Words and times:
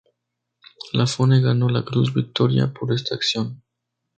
Lafone 0.95 1.41
ganó 1.41 1.69
la 1.69 1.83
Cruz 1.85 2.11
Victoria 2.11 2.73
por 2.73 2.91
esta 2.91 3.13
acción. 3.13 3.61